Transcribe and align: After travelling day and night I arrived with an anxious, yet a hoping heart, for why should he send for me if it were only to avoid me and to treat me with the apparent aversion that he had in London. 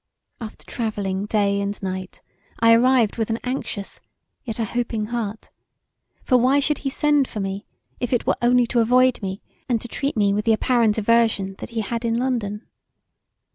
After 0.39 0.65
travelling 0.65 1.27
day 1.27 1.61
and 1.61 1.79
night 1.83 2.23
I 2.59 2.73
arrived 2.73 3.17
with 3.19 3.29
an 3.29 3.37
anxious, 3.43 3.99
yet 4.43 4.57
a 4.57 4.65
hoping 4.65 5.05
heart, 5.05 5.51
for 6.23 6.37
why 6.37 6.59
should 6.59 6.79
he 6.79 6.89
send 6.89 7.27
for 7.27 7.39
me 7.39 7.67
if 7.99 8.11
it 8.11 8.25
were 8.25 8.33
only 8.41 8.65
to 8.65 8.79
avoid 8.79 9.21
me 9.21 9.43
and 9.69 9.79
to 9.79 9.87
treat 9.87 10.17
me 10.17 10.33
with 10.33 10.45
the 10.45 10.53
apparent 10.53 10.97
aversion 10.97 11.53
that 11.59 11.69
he 11.69 11.81
had 11.81 12.03
in 12.03 12.17
London. 12.17 12.67